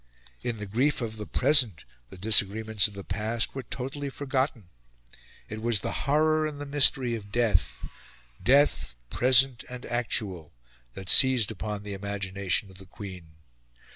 In 0.41 0.57
the 0.57 0.65
grief 0.65 0.99
of 0.99 1.17
the 1.17 1.27
present 1.27 1.85
the 2.09 2.17
disagreements 2.17 2.87
of 2.87 2.95
the 2.95 3.03
past 3.03 3.53
were 3.53 3.61
totally 3.61 4.09
forgotten. 4.09 4.63
It 5.47 5.61
was 5.61 5.81
the 5.81 5.91
horror 6.09 6.47
and 6.47 6.59
the 6.59 6.65
mystery 6.65 7.13
of 7.13 7.31
Death 7.31 7.85
Death, 8.41 8.95
present 9.11 9.63
and 9.69 9.85
actual 9.85 10.53
that 10.95 11.07
seized 11.07 11.51
upon 11.51 11.83
the 11.83 11.93
imagination 11.93 12.71
of 12.71 12.79
the 12.79 12.87
Queen. 12.87 13.35